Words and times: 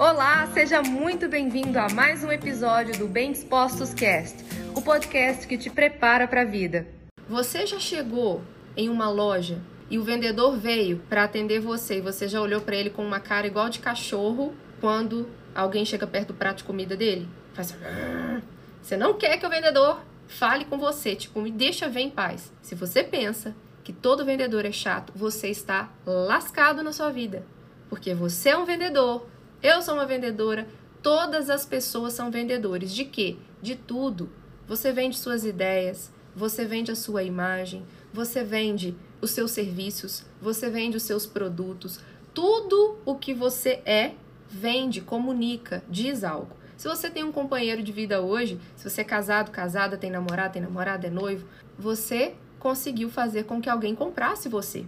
Olá, 0.00 0.46
seja 0.54 0.80
muito 0.80 1.28
bem-vindo 1.28 1.78
a 1.78 1.86
mais 1.90 2.24
um 2.24 2.32
episódio 2.32 2.98
do 2.98 3.06
Bem 3.06 3.32
Dispostos 3.32 3.92
Cast, 3.92 4.42
o 4.74 4.80
podcast 4.80 5.46
que 5.46 5.58
te 5.58 5.68
prepara 5.68 6.26
para 6.26 6.40
a 6.40 6.44
vida. 6.46 6.88
Você 7.28 7.66
já 7.66 7.78
chegou 7.78 8.42
em 8.74 8.88
uma 8.88 9.10
loja 9.10 9.60
e 9.90 9.98
o 9.98 10.02
vendedor 10.02 10.56
veio 10.56 11.00
para 11.06 11.24
atender 11.24 11.60
você 11.60 11.98
e 11.98 12.00
você 12.00 12.26
já 12.26 12.40
olhou 12.40 12.62
para 12.62 12.76
ele 12.76 12.88
com 12.88 13.04
uma 13.04 13.20
cara 13.20 13.46
igual 13.46 13.68
de 13.68 13.80
cachorro 13.80 14.54
quando 14.80 15.28
alguém 15.54 15.84
chega 15.84 16.06
perto 16.06 16.28
do 16.28 16.34
prato 16.34 16.56
de 16.56 16.64
comida 16.64 16.96
dele? 16.96 17.28
Faz 17.52 17.70
assim, 17.70 18.42
você 18.80 18.96
não 18.96 19.12
quer 19.12 19.36
que 19.36 19.44
o 19.44 19.50
vendedor 19.50 20.00
fale 20.26 20.64
com 20.64 20.78
você, 20.78 21.14
tipo, 21.14 21.42
me 21.42 21.50
deixa 21.50 21.90
ver 21.90 22.00
em 22.00 22.10
paz. 22.10 22.50
Se 22.62 22.74
você 22.74 23.04
pensa 23.04 23.54
que 23.84 23.92
todo 23.92 24.24
vendedor 24.24 24.64
é 24.64 24.72
chato, 24.72 25.12
você 25.14 25.48
está 25.48 25.90
lascado 26.06 26.82
na 26.82 26.90
sua 26.90 27.10
vida. 27.10 27.44
Porque 27.90 28.14
você 28.14 28.48
é 28.48 28.56
um 28.56 28.64
vendedor, 28.64 29.26
eu 29.62 29.82
sou 29.82 29.94
uma 29.94 30.06
vendedora, 30.06 30.66
todas 31.02 31.50
as 31.50 31.64
pessoas 31.64 32.12
são 32.12 32.30
vendedores. 32.30 32.92
De 32.92 33.04
quê? 33.04 33.36
De 33.60 33.76
tudo. 33.76 34.30
Você 34.66 34.92
vende 34.92 35.18
suas 35.18 35.44
ideias, 35.44 36.12
você 36.34 36.64
vende 36.64 36.90
a 36.90 36.96
sua 36.96 37.22
imagem, 37.22 37.84
você 38.12 38.42
vende 38.44 38.96
os 39.20 39.32
seus 39.32 39.50
serviços, 39.50 40.24
você 40.40 40.70
vende 40.70 40.96
os 40.96 41.02
seus 41.02 41.26
produtos. 41.26 42.00
Tudo 42.32 42.98
o 43.04 43.16
que 43.16 43.34
você 43.34 43.82
é, 43.84 44.12
vende, 44.48 45.00
comunica, 45.00 45.82
diz 45.88 46.24
algo. 46.24 46.56
Se 46.76 46.88
você 46.88 47.10
tem 47.10 47.22
um 47.22 47.32
companheiro 47.32 47.82
de 47.82 47.92
vida 47.92 48.22
hoje, 48.22 48.58
se 48.74 48.88
você 48.88 49.02
é 49.02 49.04
casado, 49.04 49.50
casada, 49.50 49.98
tem 49.98 50.10
namorado, 50.10 50.54
tem 50.54 50.62
namorada, 50.62 51.06
é 51.06 51.10
noivo, 51.10 51.46
você 51.78 52.34
conseguiu 52.58 53.10
fazer 53.10 53.44
com 53.44 53.60
que 53.60 53.68
alguém 53.68 53.94
comprasse 53.94 54.48
você. 54.48 54.86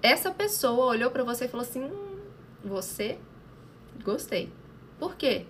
Essa 0.00 0.30
pessoa 0.30 0.86
olhou 0.86 1.10
para 1.10 1.24
você 1.24 1.44
e 1.44 1.48
falou 1.48 1.66
assim: 1.66 1.82
hum, 1.82 2.16
você 2.64 3.18
Gostei. 4.02 4.52
Por 4.98 5.16
quê? 5.16 5.46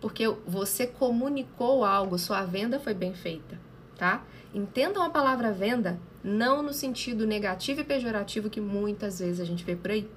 Porque 0.00 0.28
você 0.46 0.86
comunicou 0.86 1.84
algo, 1.84 2.18
sua 2.18 2.44
venda 2.44 2.78
foi 2.78 2.94
bem 2.94 3.14
feita, 3.14 3.58
tá? 3.96 4.24
Entendam 4.54 5.02
a 5.02 5.10
palavra 5.10 5.52
venda 5.52 5.98
não 6.22 6.62
no 6.62 6.72
sentido 6.72 7.26
negativo 7.26 7.80
e 7.80 7.84
pejorativo 7.84 8.48
que 8.50 8.60
muitas 8.60 9.18
vezes 9.18 9.40
a 9.40 9.44
gente 9.44 9.64
vê 9.64 9.76
por 9.76 9.90
aí. 9.90 10.08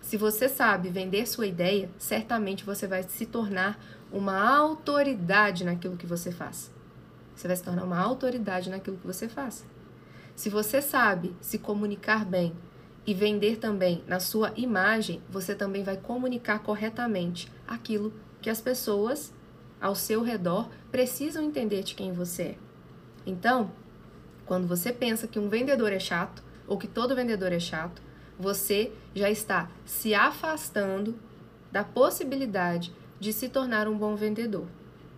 Se 0.00 0.16
você 0.16 0.48
sabe 0.48 0.88
vender 0.88 1.26
sua 1.26 1.46
ideia, 1.46 1.90
certamente 1.98 2.64
você 2.64 2.86
vai 2.86 3.02
se 3.02 3.26
tornar 3.26 3.78
uma 4.10 4.56
autoridade 4.56 5.64
naquilo 5.64 5.96
que 5.96 6.06
você 6.06 6.32
faz. 6.32 6.70
Você 7.34 7.46
vai 7.46 7.56
se 7.56 7.62
tornar 7.62 7.84
uma 7.84 7.98
autoridade 7.98 8.70
naquilo 8.70 8.96
que 8.96 9.06
você 9.06 9.28
faz. 9.28 9.64
Se 10.34 10.48
você 10.48 10.80
sabe 10.80 11.34
se 11.40 11.58
comunicar 11.58 12.24
bem, 12.24 12.52
e 13.06 13.14
vender 13.14 13.56
também 13.56 14.04
na 14.06 14.20
sua 14.20 14.52
imagem, 14.56 15.22
você 15.28 15.54
também 15.54 15.82
vai 15.82 15.96
comunicar 15.96 16.60
corretamente 16.60 17.50
aquilo 17.66 18.12
que 18.40 18.50
as 18.50 18.60
pessoas 18.60 19.32
ao 19.80 19.94
seu 19.94 20.22
redor 20.22 20.68
precisam 20.90 21.42
entender 21.42 21.82
de 21.82 21.94
quem 21.94 22.12
você 22.12 22.42
é. 22.42 22.58
Então, 23.26 23.70
quando 24.44 24.66
você 24.66 24.92
pensa 24.92 25.26
que 25.26 25.38
um 25.38 25.48
vendedor 25.48 25.92
é 25.92 25.98
chato 25.98 26.42
ou 26.66 26.76
que 26.76 26.86
todo 26.86 27.16
vendedor 27.16 27.52
é 27.52 27.60
chato, 27.60 28.02
você 28.38 28.92
já 29.14 29.30
está 29.30 29.70
se 29.84 30.14
afastando 30.14 31.14
da 31.70 31.84
possibilidade 31.84 32.92
de 33.18 33.32
se 33.32 33.48
tornar 33.48 33.86
um 33.86 33.96
bom 33.96 34.16
vendedor, 34.16 34.66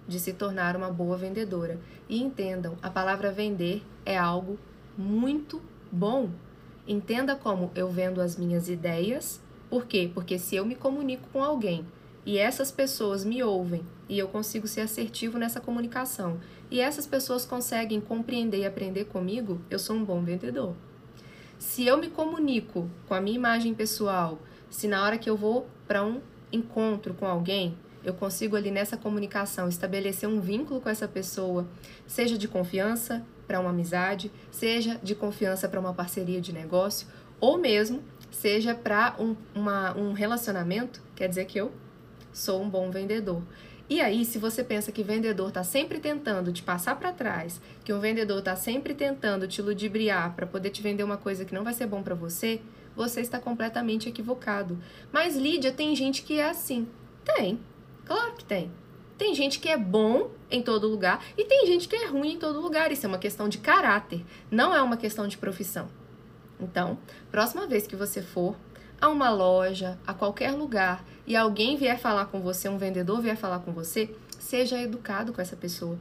de 0.07 0.19
se 0.19 0.33
tornar 0.33 0.77
uma 0.77 0.91
boa 0.91 1.17
vendedora. 1.17 1.81
E 2.09 2.23
entendam, 2.23 2.77
a 2.83 2.91
palavra 2.91 3.31
vender 3.31 3.83
é 4.05 4.19
algo 4.19 4.59
muito 4.99 5.63
bom 5.91 6.31
Entenda 6.87 7.37
como 7.37 7.71
eu 7.77 7.89
vendo 7.89 8.21
as 8.21 8.37
minhas 8.37 8.69
ideias. 8.69 9.41
Por 9.71 9.87
quê? 9.87 10.11
Porque 10.13 10.39
se 10.39 10.57
eu 10.57 10.67
me 10.67 10.75
comunico 10.75 11.29
com 11.33 11.43
alguém 11.43 11.87
e 12.27 12.39
essas 12.39 12.73
pessoas 12.73 13.25
me 13.25 13.43
ouvem 13.43 13.85
e 14.09 14.19
eu 14.19 14.29
consigo 14.29 14.67
ser 14.67 14.81
assertivo 14.83 15.39
nessa 15.39 15.61
comunicação 15.61 16.41
e 16.71 16.81
essas 16.81 17.07
pessoas 17.07 17.45
conseguem 17.45 18.01
compreender 18.01 18.59
e 18.59 18.67
aprender 18.67 19.05
comigo, 19.05 19.61
eu 19.71 19.79
sou 19.79 19.95
um 19.95 20.05
bom 20.05 20.23
vendedor. 20.23 20.75
Se 21.59 21.87
eu 21.87 21.97
me 21.97 22.09
comunico 22.09 22.91
com 23.07 23.15
a 23.15 23.21
minha 23.21 23.37
imagem 23.37 23.73
pessoal, 23.73 24.41
se 24.69 24.89
na 24.89 25.05
hora 25.05 25.19
que 25.19 25.31
eu 25.31 25.37
vou 25.37 25.69
para 25.87 26.05
um 26.05 26.21
encontro 26.51 27.15
com 27.15 27.27
alguém, 27.27 27.77
eu 28.05 28.13
consigo 28.13 28.57
ali 28.57 28.73
nessa 28.73 28.97
comunicação 28.97 29.69
estabelecer 29.69 30.29
um 30.29 30.41
vínculo 30.41 30.81
com 30.81 30.89
essa 30.89 31.07
pessoa, 31.07 31.69
seja 32.07 32.37
de 32.37 32.49
confiança 32.49 33.25
para 33.53 33.61
uma 33.61 33.69
amizade, 33.69 34.33
seja 34.51 34.99
de 35.03 35.15
confiança 35.15 35.69
para 35.69 35.79
uma 35.79 35.93
parceria 35.93 36.41
de 36.41 36.55
negócio, 36.55 37.07
ou 37.39 37.59
mesmo 37.59 38.03
seja 38.31 38.75
para 38.75 39.15
um, 39.19 39.37
um 39.95 40.13
relacionamento, 40.15 41.03
quer 41.15 41.29
dizer 41.29 41.45
que 41.45 41.59
eu 41.59 41.71
sou 42.33 42.63
um 42.63 42.71
bom 42.71 42.91
vendedor. 42.91 43.43
E 43.91 44.01
aí, 44.01 44.25
se 44.25 44.39
você 44.39 44.65
pensa 44.65 44.91
que 44.91 45.03
vendedor 45.03 45.49
está 45.49 45.63
sempre 45.63 46.01
tentando 46.01 46.51
te 46.51 46.63
passar 46.63 46.97
para 46.97 47.13
trás, 47.13 47.61
que 47.85 47.93
um 47.93 48.01
vendedor 48.01 48.39
está 48.39 48.57
sempre 48.57 48.95
tentando 48.95 49.47
te 49.47 49.61
ludibriar 49.61 50.35
para 50.35 50.47
poder 50.47 50.71
te 50.71 50.81
vender 50.81 51.05
uma 51.05 51.19
coisa 51.19 51.45
que 51.45 51.55
não 51.55 51.63
vai 51.63 51.75
ser 51.75 51.87
bom 51.87 52.03
para 52.03 52.15
você, 52.15 52.59
você 52.97 53.21
está 53.21 53.39
completamente 53.39 54.09
equivocado. 54.09 54.79
Mas 55.13 55.37
Lídia, 55.37 55.73
tem 55.73 55.95
gente 55.95 56.23
que 56.23 56.39
é 56.39 56.49
assim. 56.49 56.89
Tem. 57.23 57.61
Claro 58.07 58.33
que 58.33 58.47
tem. 58.47 58.71
Tem 59.17 59.35
gente 59.35 59.59
que 59.59 59.69
é 59.69 59.77
bom 59.77 60.31
em 60.51 60.63
todo 60.63 60.89
lugar 60.89 61.25
e 61.37 61.45
tem 61.45 61.67
gente 61.67 61.89
que 61.89 61.97
é 61.97 62.07
ruim 62.07 62.35
em 62.35 62.39
todo 62.39 62.61
lugar. 62.61 62.91
Isso 62.91 63.07
é 63.07 63.09
uma 63.09 63.19
questão 63.19 63.49
de 63.49 63.59
caráter, 63.59 64.25
não 64.51 64.75
é 64.75 64.83
uma 64.83 64.97
questão 64.97 65.29
de 65.29 65.39
profissão. 65.39 65.89
Então, 66.61 66.99
próxima 67.31 67.67
vez 67.67 67.87
que 67.87 67.97
você 67.97 68.23
for 68.23 68.57
a 69.01 69.09
uma 69.09 69.31
loja, 69.31 69.99
a 70.07 70.15
qualquer 70.15 70.53
lugar, 70.53 71.05
e 71.27 71.35
alguém 71.35 71.77
vier 71.77 71.99
falar 71.99 72.27
com 72.27 72.41
você, 72.41 72.69
um 72.69 72.79
vendedor 72.79 73.21
vier 73.21 73.37
falar 73.37 73.59
com 73.59 73.73
você, 73.73 74.15
seja 74.39 74.81
educado 74.81 75.33
com 75.33 75.41
essa 75.41 75.57
pessoa. 75.57 75.99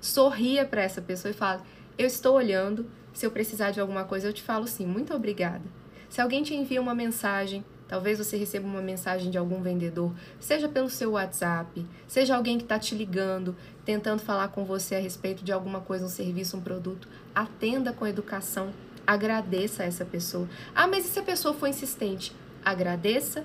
Sorria 0.00 0.64
para 0.64 0.82
essa 0.82 1.02
pessoa 1.02 1.30
e 1.30 1.34
fale: 1.34 1.62
Eu 1.98 2.06
estou 2.06 2.36
olhando, 2.36 2.88
se 3.12 3.26
eu 3.26 3.30
precisar 3.30 3.70
de 3.70 3.80
alguma 3.80 4.04
coisa, 4.04 4.28
eu 4.28 4.32
te 4.32 4.42
falo 4.42 4.66
sim, 4.66 4.86
muito 4.86 5.14
obrigada. 5.14 5.64
Se 6.08 6.20
alguém 6.20 6.42
te 6.42 6.54
envia 6.54 6.80
uma 6.80 6.94
mensagem, 6.94 7.64
Talvez 7.88 8.18
você 8.18 8.36
receba 8.36 8.66
uma 8.66 8.82
mensagem 8.82 9.30
de 9.30 9.38
algum 9.38 9.62
vendedor, 9.62 10.12
seja 10.38 10.68
pelo 10.68 10.90
seu 10.90 11.12
WhatsApp, 11.12 11.86
seja 12.06 12.36
alguém 12.36 12.58
que 12.58 12.64
está 12.64 12.78
te 12.78 12.94
ligando, 12.94 13.56
tentando 13.82 14.20
falar 14.20 14.48
com 14.48 14.62
você 14.62 14.96
a 14.96 15.00
respeito 15.00 15.42
de 15.42 15.52
alguma 15.52 15.80
coisa, 15.80 16.04
um 16.04 16.10
serviço, 16.10 16.58
um 16.58 16.60
produto. 16.60 17.08
Atenda 17.34 17.90
com 17.92 18.06
educação, 18.06 18.74
agradeça 19.06 19.82
a 19.82 19.86
essa 19.86 20.04
pessoa. 20.04 20.46
Ah, 20.74 20.86
mas 20.86 21.06
e 21.06 21.08
se 21.08 21.18
a 21.18 21.22
pessoa 21.22 21.54
for 21.54 21.66
insistente? 21.66 22.36
Agradeça 22.62 23.42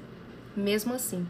mesmo 0.56 0.94
assim. 0.94 1.26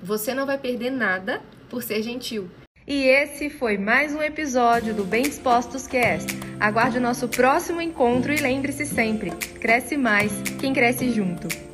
Você 0.00 0.32
não 0.32 0.46
vai 0.46 0.56
perder 0.56 0.90
nada 0.90 1.42
por 1.68 1.82
ser 1.82 2.00
gentil. 2.00 2.48
E 2.86 3.04
esse 3.04 3.50
foi 3.50 3.78
mais 3.78 4.14
um 4.14 4.22
episódio 4.22 4.94
do 4.94 5.04
Bem 5.04 5.22
Dispostos 5.22 5.86
Cast. 5.86 6.32
Aguarde 6.60 6.98
o 6.98 7.00
nosso 7.00 7.28
próximo 7.28 7.80
encontro 7.80 8.32
e 8.32 8.36
lembre-se 8.36 8.86
sempre: 8.86 9.30
cresce 9.30 9.96
mais 9.96 10.32
quem 10.60 10.72
cresce 10.72 11.10
junto. 11.10 11.71